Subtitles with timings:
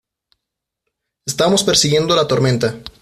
[1.27, 2.73] estamos persiguiendo la tormenta.